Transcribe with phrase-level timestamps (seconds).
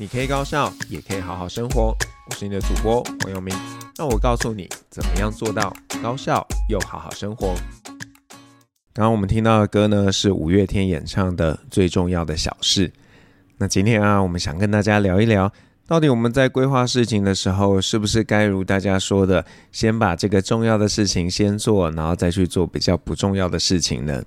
[0.00, 1.94] 你可以高效，也可以好好生活。
[2.30, 3.54] 我是你的主播黄友明，
[3.98, 5.70] 让我告诉你怎么样做到
[6.02, 7.54] 高效又好好生活。
[8.94, 12.88] 刚刚我们听到的歌呢，是五月天演唱的《最重要的小事》。
[13.58, 15.52] 那今天啊，我们想跟大家聊一聊，
[15.86, 24.24] 到底我们在规划事情的时候，是不是该如大家说的，先把这个重要的事情先做，然后再去做比较不重要的事情呢？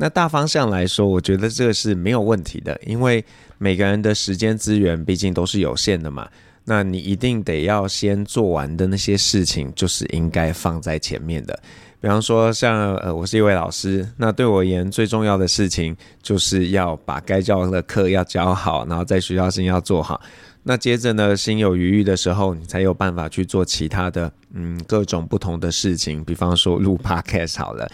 [0.00, 3.22] 那大方向来说，我觉得这个是没有问题的，因为
[3.58, 6.26] 每个人的时间资源毕竟都是有限的嘛。
[6.64, 11.60] 那你一定得要先做完的那些事情，就是应该放在前面的。
[12.00, 20.18] 比方说像，呃，我是一位老师，那对我而言最重要的事情，就是要把该教的课要教好，然后在学校先要做好。
[20.62, 26.24] 那接着呢，心有余裕的时候，你才有办法去做其他的，嗯，各种不同的事情。
[26.24, 27.86] 比方说录 Podcast 好了，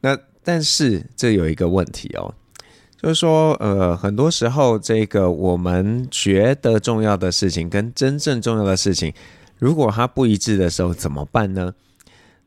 [0.00, 0.16] 那。
[0.48, 2.34] 但是这有一个问题哦，
[2.96, 9.12] 就是说，呃，很多时候这个我们觉得重要的事情跟真正重要的事情，
[9.58, 11.74] 如果它不一致的时候怎么办呢？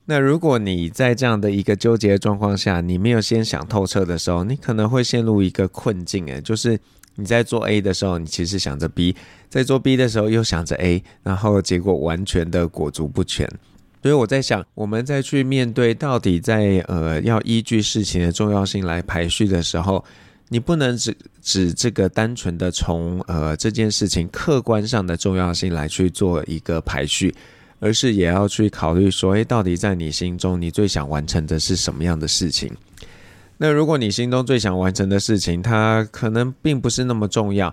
[0.06, 6.80] 那如果你在这样的一个纠结状况下，你没有先想透彻的时候，你可能会陷入一个困境，诶，就是
[7.18, 9.16] 你在做 A 的时候，你其实想着 B，
[9.48, 13.48] 在做 B 的时候又想着 A，然后结果完全的裹足不前。
[14.02, 20.04] 所以我在想，我们再去面对到底在呃要依据事情的重要性来排序的时候，
[20.50, 27.34] 你不能只只这个单纯的从呃这件事情客观上的重要性来去做一个排序，
[27.80, 32.76] 而是也要去考虑说，诶，到底在你心中你最想完成的是什么样的事情？
[33.58, 37.72] 那如果你心中最想完成的事情，它可能并不是那么重要，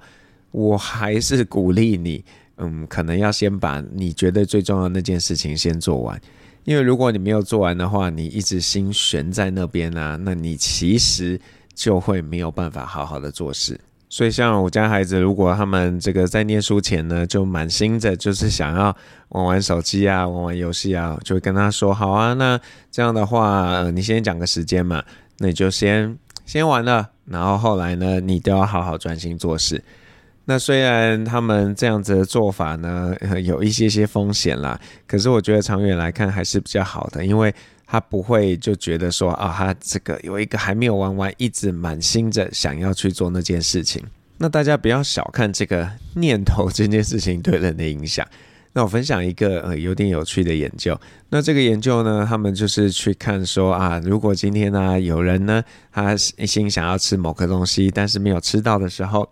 [0.51, 2.23] 我还是鼓励你。
[2.59, 6.21] 嗯，可能要先把你觉得最重要的那件事情先做完，
[6.65, 11.41] 因为如果你没有做完的话，你一直心悬在那边啊，那你其实
[11.75, 13.79] 就会没有办法好好的做事。
[14.11, 18.97] 所以像我家孩子，如果他们这个在念书前呢，就满心着就是想要
[19.29, 22.59] 玩玩手机啊，玩玩游戏啊，就会跟他说：好啊，那
[22.91, 25.05] 这样的话，呃，你先讲个时间嘛，
[25.39, 29.85] 那你就先先玩了，然后后来呢，你都要好好专心做事。
[30.51, 33.15] 那虽然他们这样子的做法呢，
[33.45, 37.55] 有一些些风险啦，可是我觉得长远来看还是比较好的，因为
[37.87, 44.03] 他不会就觉得说啊，他这个有一个还没有玩完，一直满心着想要去做那件事情。
[44.39, 48.27] 那大家不要小看这个念头这件事情对人的影响。
[48.73, 50.99] 那我分享一个呃有点有趣的研究。
[51.29, 59.29] 那这个研究呢，他们就是去看说啊，如果今天呢、有人呢，他一心想要吃某个东西，但是没有吃到的时候。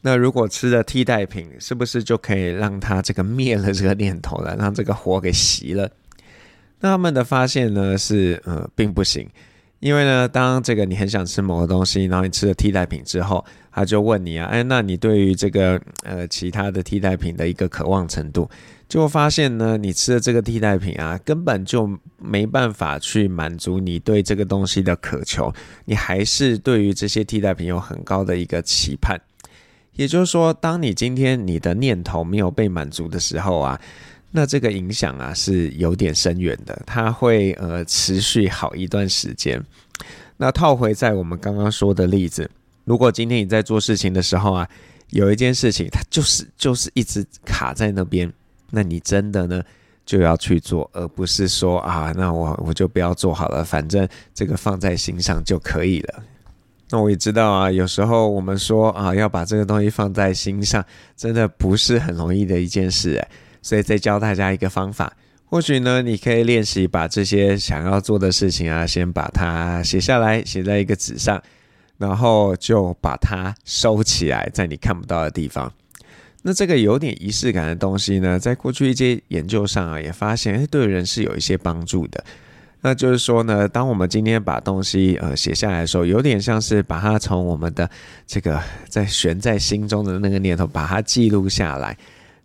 [0.00, 5.90] 那如果吃了替代品，是不是就可以让他这个灭了这个念头了，让这个火给熄了？
[6.80, 9.28] 那他们的发现呢是，呃，并不行，
[9.80, 18.48] 因为呢，当这个你很想吃某个东西，然后你吃了替代品之后，他就问你啊，哎，那你对于这个呃其他的替代品的一个渴望程度，
[18.88, 25.52] 就发现呢，你吃的这个替代品啊，根本就没办法去满足你对这个东西的渴求，
[25.84, 29.20] 你还是对于这些替代品有很高的一个期盼。
[29.98, 33.80] 也就是说，当你今天你的念头没有被满足的时候啊，
[34.30, 39.60] 那这个影响啊是有点深远的，它会呃持续好一段时间。
[40.36, 42.48] 那套回在我们刚刚说的例子，
[42.84, 44.68] 如果今天你在做事情的时候啊，
[45.10, 48.32] 有一件事情它就是就是一直卡在那边，
[48.70, 49.60] 那你真的呢
[50.06, 56.22] 就要去做，而不是说啊，那我我就不要做好了，反正这个放在心上就可以了。
[56.90, 60.84] 那我也知道啊，有时候我们说啊，要把这个东西放在心上，
[61.16, 63.28] 真的不是很容易的一件事诶。
[63.60, 65.12] 所以再教大家一个方法，
[65.44, 71.42] 或许呢，你可以练习把这些想要做的事情啊，先把它写下来，写在一个纸上，
[71.98, 75.70] 然后就把它收起来，在你看不到的地方。
[76.40, 82.24] 那这个有点仪式感的东西呢，在过去一些研究上啊，也发现，诶，对人是有一些帮助的。
[82.88, 87.86] 那就是说呢，当我们今天把东西呃写下来的时候，有点像是把它从我们的
[88.26, 88.58] 这个
[88.88, 91.94] 在悬在心中的那个念头，把它记录下来，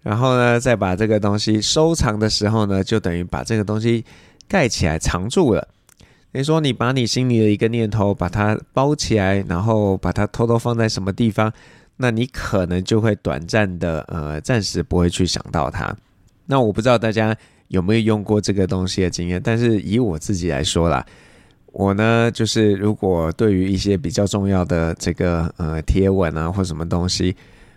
[0.01, 4.03] 然后呢，再把这个东西收藏的时候呢，就等于把这个东西
[4.45, 5.65] 盖起来藏住了。
[6.33, 11.49] 你说你把你心里的一个念头把它包起来，然后把它偷偷放在什么地方，
[11.95, 15.95] 那你可能就会短暂的呃暂时不会去想到它。
[16.47, 17.33] 那我不知道大家。
[17.67, 19.41] 有没有用过这个东西的经验？
[19.43, 21.05] 但是以我自己来说啦，
[21.67, 27.35] 我呢就是如果对于一些比较重要的这个呃贴文啊或什么东西，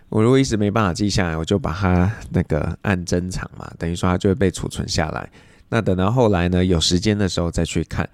[0.09, 5.29] 我如果一直没办法记下来，我就把它那个按珍藏嘛，等于说它就会被储存下来。
[5.69, 8.07] 那等到后来呢有时间的时候再去看，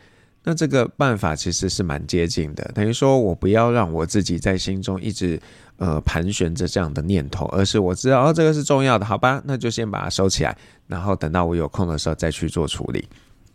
[0.45, 5.39] 那这个办法其实是蛮接近的，等于说我不要让我自己在心中一直
[5.77, 10.53] 呃盘旋着这样的念头，而是我知道哦，这个是重要的，好吧，那就先把它收起来，
[10.85, 13.07] 然后等到我有空的时候再去做处理。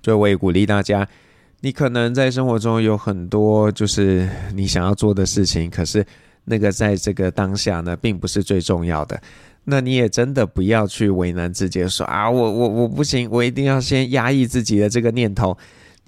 [0.02, 1.06] 所以我也鼓励大家，
[1.60, 6.02] 你可能在生活中有很多就是你想要做的事情，可是
[6.44, 9.20] 那个在这个当下呢，并不是最重要的。
[9.64, 15.54] 那你也真的不要去为难自己，说啊，我我我不行，我一定要先压抑自己的这个念头。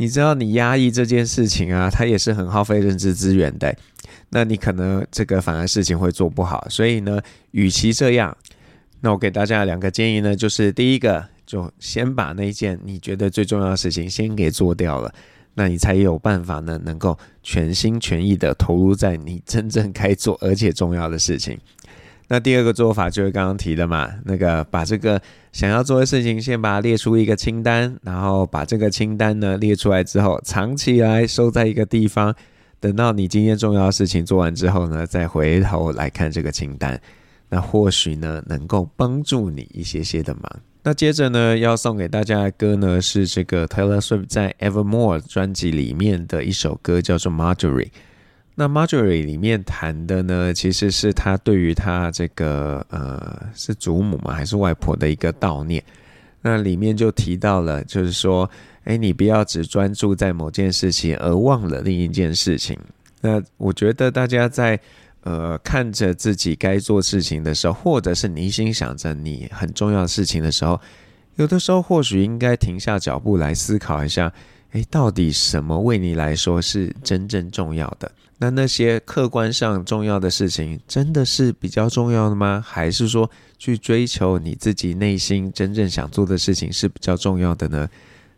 [0.01, 3.77] 你知道，你压抑这件事情啊，它也是很耗费认知资源的。
[4.31, 6.67] 那你可能这个反而事情会做不好。
[6.71, 7.21] 所以呢，
[7.51, 8.35] 与其这样，
[9.01, 15.13] 那我给大家两个建议呢，就是第一个，就先把那件你觉得最重要的事情先给做掉了，
[15.53, 21.59] 那你才有办法呢，能够全心全意的投入在你真正该做而且重要的事情。
[22.33, 32.33] 那第二个做法就是刚刚提的嘛，那个把这个想要做的事情先把它列出一个清单，然后把这个清单呢列出来之后藏起来，收在一个地方，
[32.79, 37.01] 等到你今天重要的事情做完之后呢，再回头来看这个清单，
[37.49, 40.45] 那或许呢能够帮助你一些些的忙。
[40.85, 47.91] 那接着呢要送给大家的歌呢是这个 Taylor Swift 在 Evermore 专辑里面的一首歌，叫做 Marjorie。
[48.61, 55.83] 那 Marjorie 里面谈的呢，其实是他对于他这个呃是祖母吗还是外婆的一个悼念。
[56.43, 58.51] 那里面就提到了，就是说，
[58.85, 62.79] 哎，你不要只专注在某件事情，而忘了另一件事情。
[63.23, 64.79] 那我觉得大家在
[65.23, 70.79] 呃看着自己该做事情的时候，或者是你心想着你很重要的事情的时候，
[71.37, 74.31] 有的时候或许应该停下脚步来思考一下，
[74.73, 78.11] 哎，到底什么为你来说是真正重要的？
[78.39, 82.65] 那那些客观上重要的事情，真的是比较重要的吗？
[82.67, 87.89] 还是说去追求你自己内心真正想做的事情是比较重要的呢？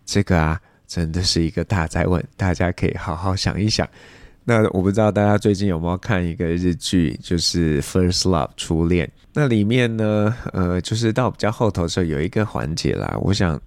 [0.05, 3.89] 这个啊，真的是一个大哉问，大家可以好好想一想。
[4.45, 9.09] 那我不知道大家最近有没有看一个日剧，就是《First Love》初恋。
[9.35, 13.61] 那里面呢，呃，就是到比较后头的时候有一个环节啦，我想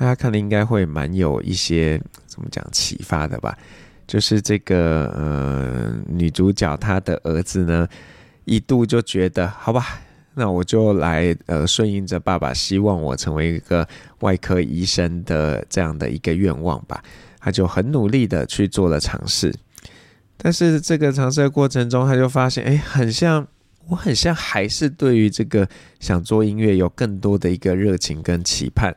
[0.00, 3.54] 大家看了应该会蛮有一些怎么讲启发的吧。
[4.06, 7.86] 就是这个呃，女主角她的儿子呢，
[8.46, 10.00] 一度就觉得好吧，
[10.32, 13.86] 那我就来呃顺应着爸爸希望我成为一个
[14.20, 17.02] 外科医生的这样的一个愿望吧。
[17.38, 19.54] 他就很努力的去做了尝试，
[20.38, 23.46] 但是这个尝试的过程中，他就发现，哎，很像
[23.86, 25.68] 我很像还是对于这个
[25.98, 28.96] 想做音乐有更多的一个热情跟期盼。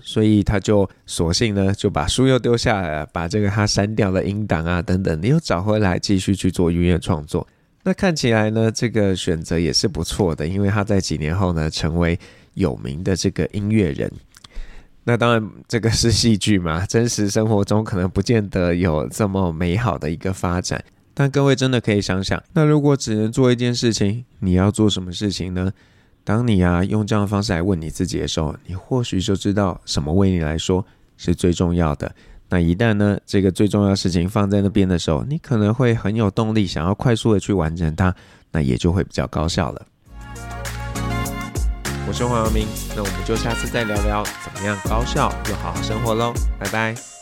[0.00, 7.46] 所以他就索性呢，就把书又丢下来了，把这个他删掉的音档啊等等，你又找回来继续去做音乐创作。
[7.82, 12.18] 那看起来呢，这个选择也是不错的，因为他在几年后呢，成为
[12.54, 14.10] 有名的这个音乐人。
[15.04, 20.82] 那当然，这个是戏剧嘛，真实生活中可能不见得有这么美好的一个发展。
[21.14, 25.72] 但各位真的可以想想，那如果只能做一件事情，你要做什么事情呢？
[26.26, 30.84] 当你啊用这样的方式来问你自己的时候，你或许就知道什么为你来说
[31.16, 32.12] 是最重要的。
[32.48, 38.12] 那一旦呢这个最重要的事情放在那边的时候，你可能会很有动力，想要快速的去完成它，
[38.50, 39.86] 那也就会比较高效了。
[42.08, 47.15] 我是黄耀明，那我们就下次再聊聊怎么样高效又好好生活喽，拜拜。